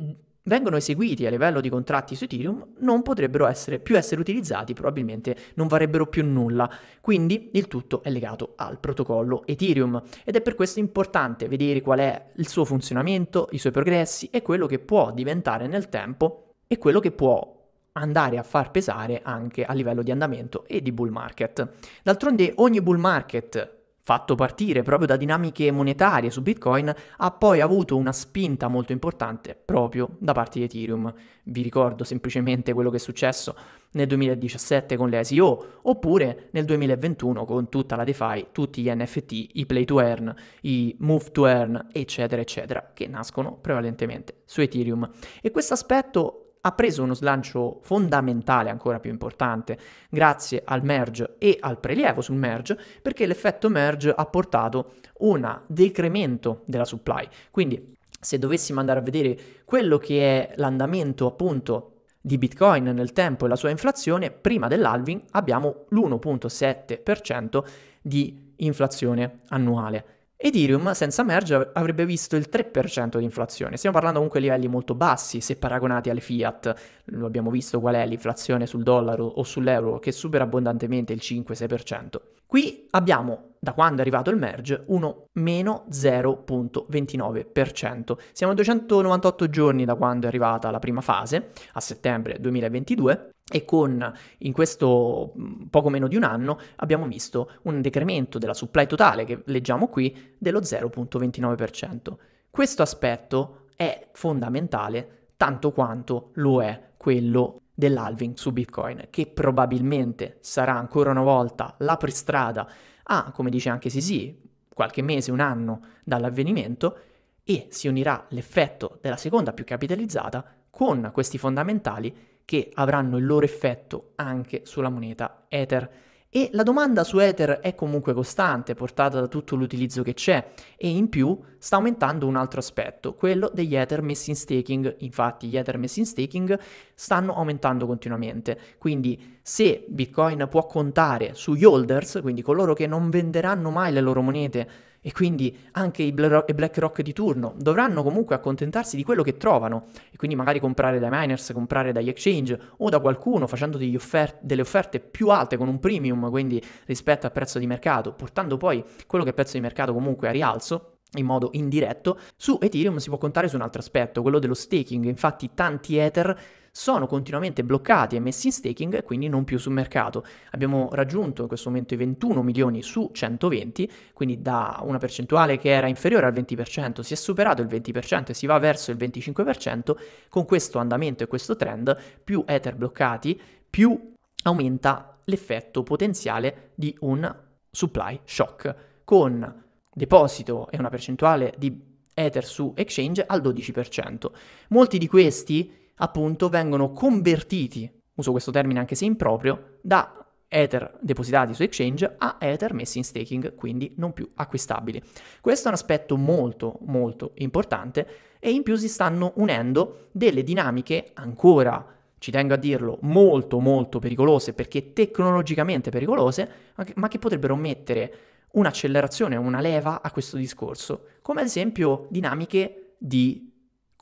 [0.47, 5.37] vengono eseguiti a livello di contratti su Ethereum non potrebbero essere, più essere utilizzati, probabilmente
[5.55, 6.71] non varrebbero più nulla.
[7.01, 12.01] Quindi il tutto è legato al protocollo Ethereum ed è per questo importante vedere qual
[12.01, 16.79] è il suo funzionamento, i suoi progressi e quello che può diventare nel tempo e
[16.79, 17.54] quello che può
[17.97, 21.69] andare a far pesare anche a livello di andamento e di bull market.
[22.03, 27.97] D'altronde ogni bull market fatto partire proprio da dinamiche monetarie su Bitcoin ha poi avuto
[27.97, 31.13] una spinta molto importante proprio da parte di Ethereum.
[31.45, 33.57] Vi ricordo semplicemente quello che è successo
[33.93, 39.51] nel 2017 con le ICO oppure nel 2021 con tutta la DeFi, tutti gli NFT,
[39.53, 45.09] i play to earn, i move to earn, eccetera, eccetera, che nascono prevalentemente su Ethereum.
[45.41, 51.59] E questo aspetto ha preso uno slancio fondamentale, ancora più importante, grazie al merge e
[51.61, 57.29] al prelievo sul merge, perché l'effetto merge ha portato un decremento della supply.
[57.51, 63.45] Quindi, se dovessimo andare a vedere quello che è l'andamento appunto di Bitcoin nel tempo
[63.45, 67.63] e la sua inflazione, prima dell'halving abbiamo l'1.7%
[68.01, 70.24] di inflazione annuale.
[70.37, 73.77] Ethereum senza merge avrebbe visto il 3% di inflazione.
[73.77, 76.75] Stiamo parlando comunque di livelli molto bassi se paragonati alle fiat.
[77.07, 82.21] Lo abbiamo visto qual è l'inflazione sul dollaro o sull'euro che supera abbondantemente il 5-6%.
[82.47, 88.17] Qui abbiamo, da quando è arrivato il merge, uno meno 0.29%.
[88.33, 93.65] Siamo a 298 giorni da quando è arrivata la prima fase, a settembre 2022, e
[93.65, 98.87] con in questo mm, poco meno di un anno abbiamo visto un decremento della supply
[98.87, 102.15] totale che leggiamo qui dello 0.29%.
[102.51, 110.77] Questo aspetto è fondamentale tanto quanto lo è quello dell'halving su Bitcoin, che probabilmente sarà
[110.77, 112.69] ancora una volta l'apristrada
[113.03, 114.41] a, come dice anche Sisi,
[114.73, 116.99] qualche mese, un anno dall'avvenimento
[117.45, 123.45] e si unirà l'effetto della seconda più capitalizzata con questi fondamentali che avranno il loro
[123.45, 125.91] effetto anche sulla moneta Ether
[126.37, 130.45] E la domanda su Ether è comunque costante, portata da tutto l'utilizzo che c'è
[130.77, 134.97] e in più sta aumentando un altro aspetto, quello degli Ether messi in staking.
[134.99, 136.59] Infatti gli Ether messi in staking
[136.93, 143.71] stanno aumentando continuamente, quindi se Bitcoin può contare sugli holders, quindi coloro che non venderanno
[143.71, 144.69] mai le loro monete
[145.07, 150.17] e quindi anche i BlackRock di turno dovranno comunque accontentarsi di quello che trovano e
[150.17, 155.01] quindi magari comprare dai miners, comprare dagli exchange o da qualcuno facendo offer- delle offerte
[155.01, 159.33] più alte con un premium, quindi rispetto al prezzo di mercato, portando poi quello che
[159.33, 163.47] è prezzo di mercato comunque a rialzo in modo indiretto, su Ethereum si può contare
[163.49, 165.05] su un altro aspetto, quello dello staking.
[165.05, 166.37] Infatti tanti Ether
[166.77, 170.25] sono continuamente bloccati e messi in staking e quindi non più sul mercato.
[170.51, 175.71] Abbiamo raggiunto in questo momento i 21 milioni su 120, quindi da una percentuale che
[175.71, 179.95] era inferiore al 20%, si è superato il 20% e si va verso il 25%,
[180.29, 187.37] con questo andamento e questo trend, più Ether bloccati, più aumenta l'effetto potenziale di un
[187.71, 191.81] supply shock, con deposito e una percentuale di
[192.13, 194.27] Ether su exchange al 12%.
[194.71, 201.53] Molti di questi appunto vengono convertiti, uso questo termine anche se improprio, da Ether depositati
[201.53, 205.03] su exchange a Ether messi in staking, quindi non più acquistabili.
[205.41, 208.07] Questo è un aspetto molto molto importante
[208.39, 211.85] e in più si stanno unendo delle dinamiche ancora
[212.19, 216.49] ci tengo a dirlo, molto molto pericolose perché tecnologicamente pericolose,
[216.95, 218.15] ma che potrebbero mettere
[218.53, 223.53] un'accelerazione, una leva a questo discorso, come ad esempio dinamiche di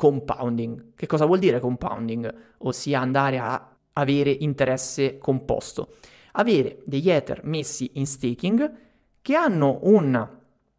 [0.03, 0.95] compounding.
[0.97, 2.35] Che cosa vuol dire compounding?
[2.59, 5.95] Ossia andare a avere interesse composto.
[6.33, 8.73] Avere degli Ether messi in staking
[9.23, 10.29] che hanno un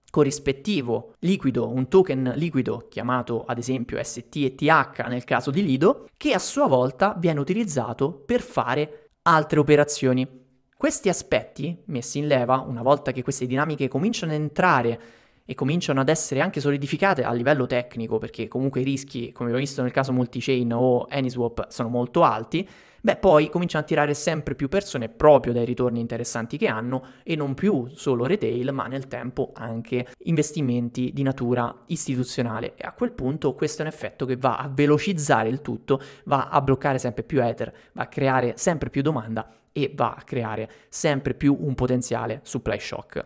[0.10, 6.40] corrispettivo liquido, un token liquido chiamato ad esempio STETH nel caso di Lido, che a
[6.40, 10.28] sua volta viene utilizzato per fare altre operazioni.
[10.76, 15.00] Questi aspetti messi in leva, una volta che queste dinamiche cominciano ad entrare
[15.46, 19.66] e cominciano ad essere anche solidificate a livello tecnico, perché comunque i rischi, come abbiamo
[19.66, 22.68] visto nel caso multichain o AnySwap, sono molto alti,
[23.02, 27.36] beh poi cominciano a tirare sempre più persone proprio dai ritorni interessanti che hanno e
[27.36, 32.76] non più solo retail, ma nel tempo anche investimenti di natura istituzionale.
[32.76, 36.48] E a quel punto questo è un effetto che va a velocizzare il tutto, va
[36.48, 40.70] a bloccare sempre più Ether, va a creare sempre più domanda e va a creare
[40.88, 43.26] sempre più un potenziale supply shock.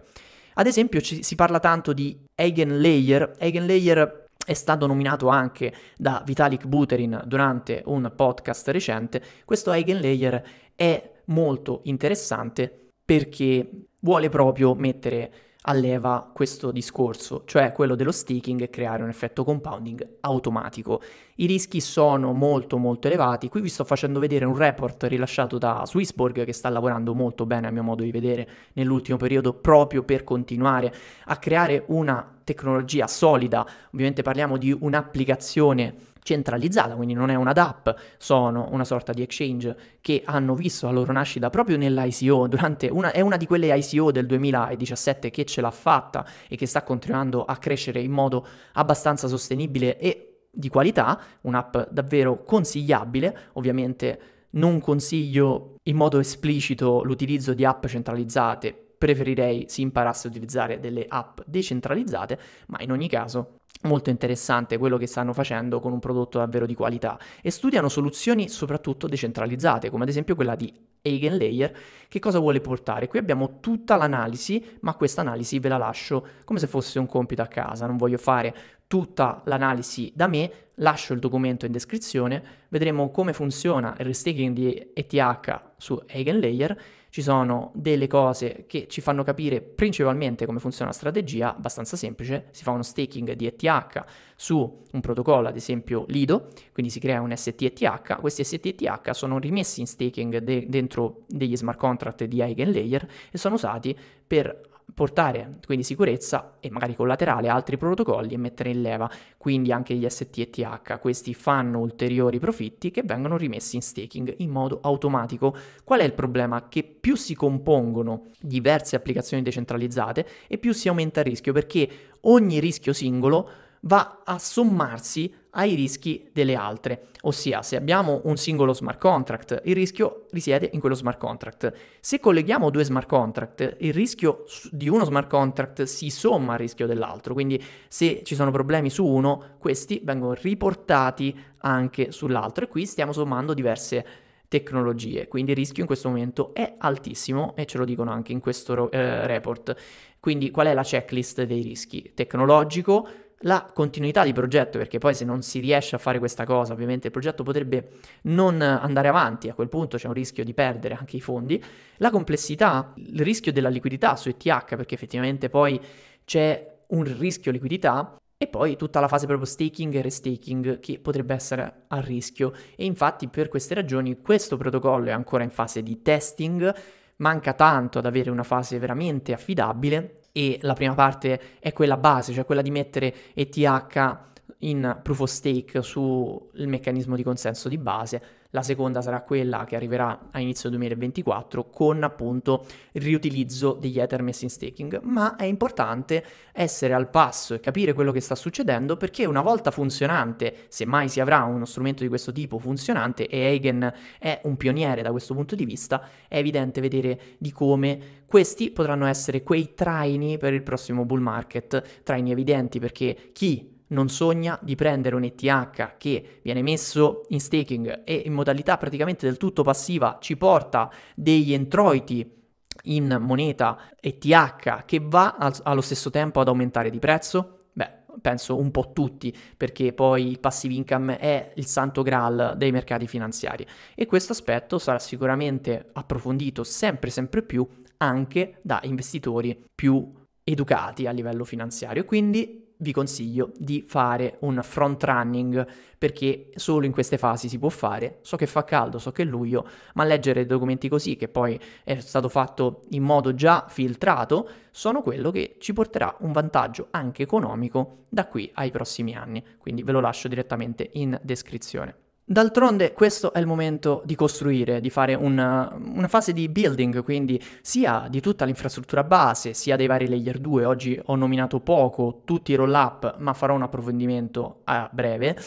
[0.60, 3.36] Ad esempio ci, si parla tanto di Eigenlayer.
[3.38, 9.22] Eigenlayer è stato nominato anche da Vitalik Buterin durante un podcast recente.
[9.46, 10.44] Questo Eigenlayer
[10.76, 15.32] è molto interessante perché vuole proprio mettere
[15.70, 21.02] a leva questo discorso, cioè quello dello staking e creare un effetto compounding automatico.
[21.36, 25.84] I rischi sono molto molto elevati, qui vi sto facendo vedere un report rilasciato da
[25.86, 30.24] Swissborg che sta lavorando molto bene a mio modo di vedere nell'ultimo periodo proprio per
[30.24, 30.94] continuare
[31.26, 35.96] a creare una tecnologia solida, ovviamente parliamo di un'applicazione
[36.28, 37.88] centralizzata, quindi non è una DApp,
[38.18, 43.14] sono una sorta di exchange che hanno visto la loro nascita proprio nell'ICO, durante una,
[43.14, 47.46] è una di quelle ICO del 2017 che ce l'ha fatta e che sta continuando
[47.46, 54.20] a crescere in modo abbastanza sostenibile e di qualità, un'app davvero consigliabile, ovviamente
[54.52, 61.06] non consiglio in modo esplicito l'utilizzo di app centralizzate, preferirei si imparasse a utilizzare delle
[61.08, 66.40] app decentralizzate, ma in ogni caso molto interessante quello che stanno facendo con un prodotto
[66.40, 71.76] davvero di qualità e studiano soluzioni soprattutto decentralizzate, come ad esempio quella di Eigenlayer.
[72.08, 73.08] Che cosa vuole portare?
[73.08, 77.42] Qui abbiamo tutta l'analisi, ma questa analisi ve la lascio come se fosse un compito
[77.42, 78.56] a casa, non voglio fare
[78.88, 84.92] tutta l'analisi da me, lascio il documento in descrizione, vedremo come funziona il restaking di
[84.94, 86.78] ETH su Eigenlayer
[87.18, 92.50] ci sono delle cose che ci fanno capire principalmente come funziona la strategia, abbastanza semplice,
[92.52, 94.04] si fa uno staking di ETH
[94.36, 99.80] su un protocollo, ad esempio Lido, quindi si crea un STETH, questi STETH sono rimessi
[99.80, 105.84] in staking de- dentro degli smart contract di Eigenlayer e sono usati per portare quindi
[105.84, 111.00] sicurezza e magari collaterale altri protocolli e mettere in leva quindi anche gli STETH.
[111.00, 115.56] Questi fanno ulteriori profitti che vengono rimessi in staking in modo automatico.
[115.84, 116.68] Qual è il problema?
[116.68, 121.90] Che più si compongono diverse applicazioni decentralizzate e più si aumenta il rischio perché
[122.22, 123.50] ogni rischio singolo
[123.82, 127.08] va a sommarsi ai rischi delle altre.
[127.22, 131.74] Ossia, se abbiamo un singolo smart contract, il rischio risiede in quello smart contract.
[132.00, 136.86] Se colleghiamo due smart contract, il rischio di uno smart contract si somma al rischio
[136.86, 137.34] dell'altro.
[137.34, 142.66] Quindi se ci sono problemi su uno, questi vengono riportati anche sull'altro.
[142.66, 144.06] E qui stiamo sommando diverse
[144.48, 148.40] tecnologie, quindi il rischio in questo momento è altissimo e ce lo dicono anche in
[148.40, 149.76] questo eh, report.
[150.20, 152.12] Quindi qual è la checklist dei rischi?
[152.14, 153.08] Tecnologico,
[153.42, 157.08] la continuità di progetto, perché poi se non si riesce a fare questa cosa, ovviamente
[157.08, 157.90] il progetto potrebbe
[158.24, 161.64] non andare avanti, a quel punto c'è un rischio di perdere anche i fondi,
[161.98, 165.80] la complessità, il rischio della liquidità su ETH, perché effettivamente poi
[166.26, 171.34] c'è un rischio liquidità e poi tutta la fase proprio staking e restaking che potrebbe
[171.34, 172.54] essere a rischio.
[172.76, 176.74] E infatti per queste ragioni questo protocollo è ancora in fase di testing,
[177.18, 182.32] manca tanto ad avere una fase veramente affidabile e la prima parte è quella base,
[182.32, 184.18] cioè quella di mettere ETH
[184.60, 188.22] in proof of stake sul meccanismo di consenso di base
[188.52, 194.22] la seconda sarà quella che arriverà a inizio 2024 con appunto il riutilizzo degli Ether
[194.22, 196.24] messi in staking, ma è importante
[196.54, 201.10] essere al passo e capire quello che sta succedendo perché una volta funzionante, se mai
[201.10, 205.34] si avrà uno strumento di questo tipo funzionante e Eigen è un pioniere da questo
[205.34, 210.64] punto di vista, è evidente vedere di come questi potranno essere quei traini per il
[210.64, 216.62] prossimo bull market, traini evidenti perché chi non sogna di prendere un ETH che viene
[216.62, 222.36] messo in staking e in modalità praticamente del tutto passiva ci porta degli introiti
[222.84, 227.58] in moneta ETH che va al- allo stesso tempo ad aumentare di prezzo?
[227.74, 227.90] Beh,
[228.22, 233.08] penso un po' tutti, perché poi il passive income è il santo graal dei mercati
[233.08, 233.66] finanziari
[233.96, 237.68] e questo aspetto sarà sicuramente approfondito sempre sempre più
[237.98, 240.14] anche da investitori più
[240.44, 242.06] educati a livello finanziario.
[242.06, 245.68] Quindi vi consiglio di fare un front running
[245.98, 248.20] perché solo in queste fasi si può fare.
[248.22, 252.00] So che fa caldo, so che è luglio, ma leggere documenti così, che poi è
[252.00, 258.06] stato fatto in modo già filtrato, sono quello che ci porterà un vantaggio anche economico
[258.10, 259.44] da qui ai prossimi anni.
[259.58, 262.07] Quindi ve lo lascio direttamente in descrizione.
[262.30, 267.42] D'altronde questo è il momento di costruire, di fare una, una, fase di building, quindi
[267.62, 270.66] sia di tutta l'infrastruttura base, sia dei vari layer 2.
[270.66, 275.38] Oggi ho nominato poco tutti i roll up, ma farò un approfondimento a breve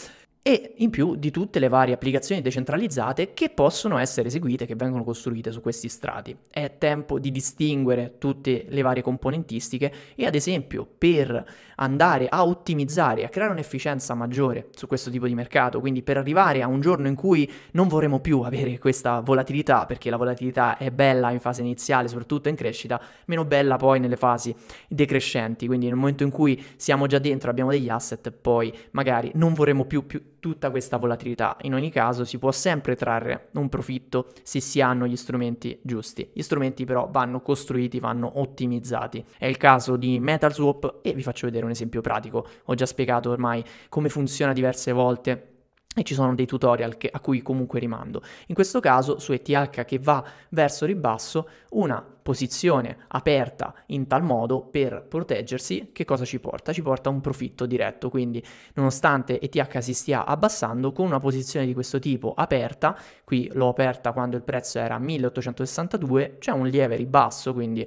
[0.43, 5.03] e in più di tutte le varie applicazioni decentralizzate che possono essere eseguite, che vengono
[5.03, 6.35] costruite su questi strati.
[6.49, 13.23] È tempo di distinguere tutte le varie componentistiche e ad esempio per andare a ottimizzare,
[13.23, 17.07] a creare un'efficienza maggiore su questo tipo di mercato, quindi per arrivare a un giorno
[17.07, 21.61] in cui non vorremmo più avere questa volatilità, perché la volatilità è bella in fase
[21.61, 24.55] iniziale, soprattutto in crescita, meno bella poi nelle fasi
[24.87, 29.53] decrescenti, quindi nel momento in cui siamo già dentro, abbiamo degli asset, poi magari non
[29.53, 31.55] vorremmo più, più tutta questa volatilità.
[31.61, 36.31] In ogni caso si può sempre trarre un profitto se si hanno gli strumenti giusti.
[36.33, 39.23] Gli strumenti però vanno costruiti, vanno ottimizzati.
[39.37, 42.45] È il caso di MetalSwap e vi faccio vedere un esempio pratico.
[42.65, 45.50] Ho già spiegato ormai come funziona diverse volte
[45.93, 48.21] e ci sono dei tutorial che, a cui comunque rimando.
[48.47, 54.61] In questo caso su ETH che va verso ribasso, una posizione aperta in tal modo
[54.61, 56.71] per proteggersi, che cosa ci porta?
[56.71, 58.41] Ci porta un profitto diretto, quindi
[58.75, 64.13] nonostante ETH si stia abbassando, con una posizione di questo tipo aperta, qui l'ho aperta
[64.13, 67.85] quando il prezzo era 1862, c'è un lieve ribasso, quindi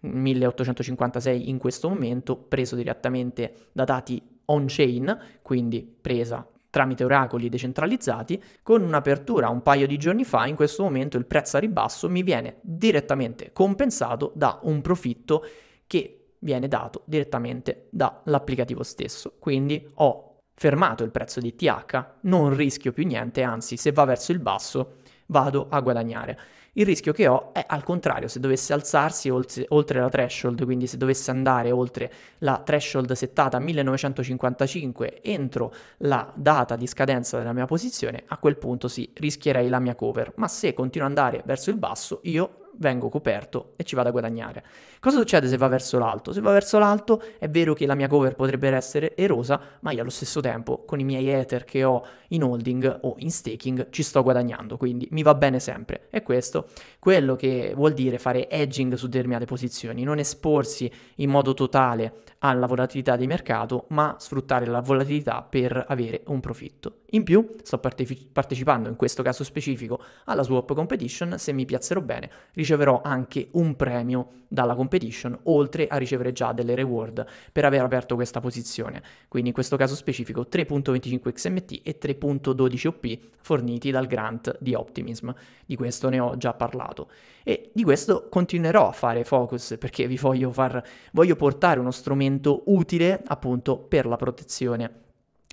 [0.00, 6.46] 1856 in questo momento, preso direttamente da dati on-chain, quindi presa
[6.76, 11.56] tramite oracoli decentralizzati, con un'apertura un paio di giorni fa, in questo momento il prezzo
[11.56, 15.42] a ribasso mi viene direttamente compensato da un profitto
[15.86, 19.36] che viene dato direttamente dall'applicativo stesso.
[19.38, 24.32] Quindi ho fermato il prezzo di TH, non rischio più niente, anzi se va verso
[24.32, 24.96] il basso
[25.26, 26.38] vado a guadagnare.
[26.78, 30.98] Il rischio che ho è al contrario, se dovesse alzarsi oltre, la threshold, quindi se
[30.98, 37.64] dovesse andare oltre la threshold settata a 1955 entro la data di scadenza della mia
[37.64, 40.34] posizione, a quel punto sì, rischierei la mia cover.
[40.36, 44.12] Ma se continua ad andare verso il basso, io vengo coperto e ci vado a
[44.12, 44.64] guadagnare.
[45.00, 46.32] Cosa succede se va verso l'alto?
[46.32, 50.00] Se va verso l'alto è vero che la mia cover potrebbe essere erosa, ma io
[50.00, 54.02] allo stesso tempo con i miei ether che ho in holding o in staking ci
[54.02, 56.08] sto guadagnando, quindi mi va bene sempre.
[56.10, 56.68] E questo
[56.98, 62.66] quello che vuol dire fare hedging su determinate posizioni, non esporsi in modo totale alla
[62.66, 66.98] volatilità di mercato, ma sfruttare la volatilità per avere un profitto.
[67.10, 72.00] In più, sto parteci- partecipando in questo caso specifico alla swap competition, se mi piazzerò
[72.00, 72.65] bene, riceverò
[73.02, 78.40] anche un premio dalla competition, oltre a ricevere già delle reward per aver aperto questa
[78.40, 79.02] posizione.
[79.28, 85.30] Quindi in questo caso specifico 3.25 XMT e 3.12 OP forniti dal grant di Optimism.
[85.64, 87.08] Di questo ne ho già parlato.
[87.42, 92.62] E di questo continuerò a fare focus perché vi voglio far voglio portare uno strumento
[92.66, 95.04] utile appunto per la protezione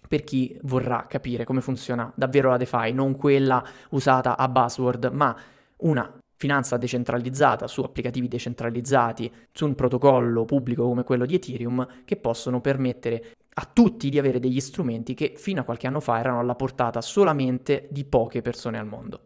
[0.07, 5.35] per chi vorrà capire come funziona davvero la DeFi, non quella usata a buzzword, ma
[5.77, 12.17] una finanza decentralizzata su applicativi decentralizzati, su un protocollo pubblico come quello di Ethereum, che
[12.17, 16.39] possono permettere a tutti di avere degli strumenti che fino a qualche anno fa erano
[16.39, 19.21] alla portata solamente di poche persone al mondo.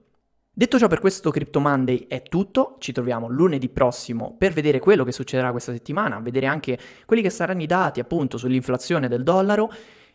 [0.54, 5.04] Detto ciò per questo Crypto Monday è tutto, ci troviamo lunedì prossimo per vedere quello
[5.04, 9.72] che succederà questa settimana, vedere anche quelli che saranno i dati appunto sull'inflazione del dollaro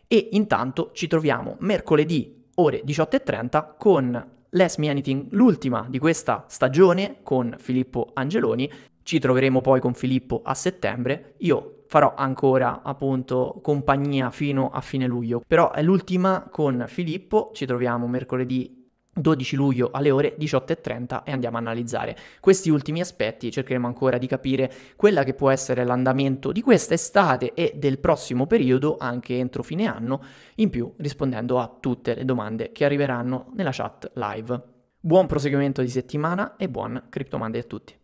[0.07, 7.17] e intanto ci troviamo mercoledì ore 18.30 con Less Me Anything, l'ultima di questa stagione
[7.23, 8.71] con Filippo Angeloni.
[9.01, 11.33] Ci troveremo poi con Filippo a settembre.
[11.39, 17.49] Io farò ancora appunto compagnia fino a fine luglio, però è l'ultima con Filippo.
[17.53, 18.82] Ci troviamo mercoledì
[19.13, 24.27] 12 luglio alle ore 18.30 e andiamo a analizzare questi ultimi aspetti, cercheremo ancora di
[24.27, 29.63] capire quella che può essere l'andamento di questa estate e del prossimo periodo anche entro
[29.63, 30.21] fine anno,
[30.55, 34.61] in più rispondendo a tutte le domande che arriveranno nella chat live.
[34.99, 38.02] Buon proseguimento di settimana e buon Cryptomande a tutti.